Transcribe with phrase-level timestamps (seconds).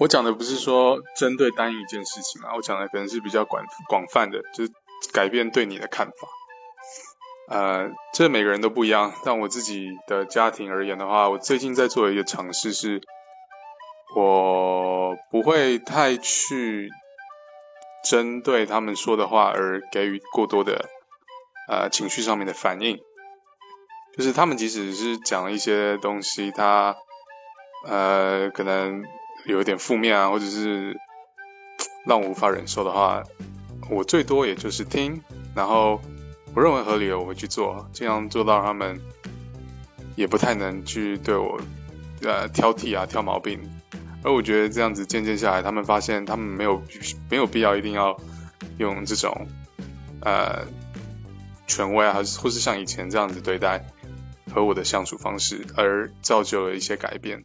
[0.00, 4.72] 我讲的不是说针对单一件事情啊，我讲的可能是比较广广泛的，就是
[5.12, 6.14] 改变对你的看法。
[7.50, 9.12] 呃，这每个人都不一样。
[9.26, 13.02] 但我自己的家庭而言的话，我最近在做一个尝试是，
[14.16, 16.88] 我不会太去
[18.02, 20.88] 针对他们说的话而给予过多的
[21.68, 22.98] 呃情绪上面的反应。
[24.16, 26.96] 就是他们即使是讲一些东西，他
[27.86, 29.04] 呃可能
[29.44, 30.98] 有一点负面啊，或者是
[32.06, 33.22] 让我无法忍受的话，
[33.90, 35.22] 我最多也就是听，
[35.54, 36.00] 然后
[36.54, 39.00] 我认为合理的我会去做，尽量做到他们
[40.16, 41.60] 也不太能去对我
[42.22, 43.60] 呃挑剔啊、挑毛病。
[44.22, 46.82] 而我觉得这样子渐渐下来，他们发现他们没有
[47.30, 48.20] 没有必要一定要
[48.78, 49.48] 用这种
[50.22, 50.66] 呃
[51.66, 53.86] 权威啊，还是或是像以前这样子对待。
[54.52, 57.44] 和我的相处方式，而造就了一些改变。